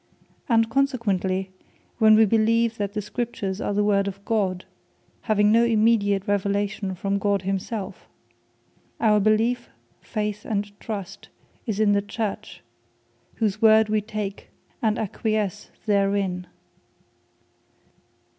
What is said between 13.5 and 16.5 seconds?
word we take, and acquiesce therein.